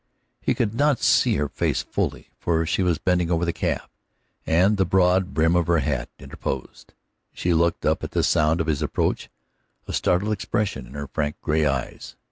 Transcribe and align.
He 0.41 0.55
could 0.55 0.73
not 0.73 0.97
see 0.97 1.35
her 1.35 1.47
face 1.47 1.83
fully, 1.83 2.31
for 2.39 2.65
she 2.65 2.81
was 2.81 2.97
bending 2.97 3.29
over 3.29 3.45
the 3.45 3.53
calf, 3.53 3.87
and 4.47 4.75
the 4.77 4.83
broad 4.83 5.35
brim 5.35 5.55
of 5.55 5.67
her 5.67 5.77
hat 5.77 6.09
interposed. 6.17 6.95
She 7.33 7.53
looked 7.53 7.85
up 7.85 8.03
at 8.03 8.09
the 8.09 8.23
sound 8.23 8.59
of 8.61 8.65
his 8.65 8.81
approach, 8.81 9.29
a 9.87 9.93
startled 9.93 10.33
expression 10.33 10.87
in 10.87 10.93
her 10.95 11.05
frank, 11.05 11.39
gray 11.43 11.67
eyes. 11.67 12.15